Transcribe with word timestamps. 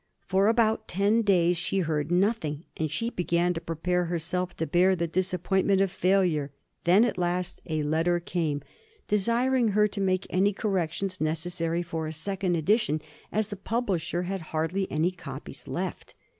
For 0.25 0.47
about 0.47 0.87
ten 0.87 1.21
days 1.21 1.57
she 1.57 1.77
heard 1.81 2.11
nothing, 2.11 2.63
and 2.75 2.89
she 2.89 3.11
began 3.11 3.53
to 3.53 3.61
prepare 3.61 4.05
herself 4.05 4.55
to 4.57 4.65
bear 4.65 4.95
the 4.95 5.05
disappointment 5.05 5.79
of 5.79 5.91
failure. 5.91 6.51
Then 6.85 7.05
at 7.05 7.19
last 7.19 7.61
a 7.67 7.83
letter 7.83 8.19
came, 8.19 8.63
desiring 9.07 9.67
her 9.69 9.87
to 9.89 10.01
make 10.01 10.25
any 10.31 10.53
corrections 10.53 11.21
necessary 11.21 11.83
for 11.83 12.07
a 12.07 12.13
second 12.13 12.55
edition, 12.57 12.99
as 13.31 13.49
the 13.49 13.55
publisher 13.55 14.23
had 14.23 14.41
hardly 14.49 14.91
any 14.91 15.11
copies 15.11 15.67
left. 15.67 16.15